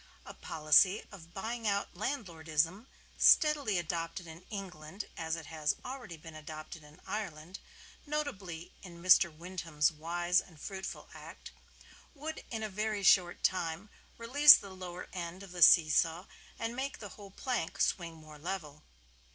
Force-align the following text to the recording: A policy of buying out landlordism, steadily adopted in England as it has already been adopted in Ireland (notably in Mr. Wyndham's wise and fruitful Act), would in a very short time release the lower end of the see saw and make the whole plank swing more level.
A 0.25 0.33
policy 0.33 1.03
of 1.11 1.31
buying 1.35 1.67
out 1.67 1.93
landlordism, 1.95 2.87
steadily 3.19 3.77
adopted 3.77 4.25
in 4.25 4.45
England 4.49 5.05
as 5.15 5.35
it 5.35 5.45
has 5.45 5.75
already 5.85 6.17
been 6.17 6.33
adopted 6.33 6.83
in 6.83 6.99
Ireland 7.05 7.59
(notably 8.07 8.73
in 8.81 8.99
Mr. 9.03 9.31
Wyndham's 9.31 9.91
wise 9.91 10.41
and 10.41 10.59
fruitful 10.59 11.07
Act), 11.13 11.51
would 12.15 12.43
in 12.49 12.63
a 12.63 12.67
very 12.69 13.03
short 13.03 13.43
time 13.43 13.91
release 14.17 14.55
the 14.55 14.71
lower 14.71 15.07
end 15.13 15.43
of 15.43 15.51
the 15.51 15.61
see 15.61 15.87
saw 15.91 16.25
and 16.57 16.75
make 16.75 16.97
the 16.97 17.09
whole 17.09 17.29
plank 17.29 17.79
swing 17.79 18.15
more 18.15 18.39
level. 18.39 18.81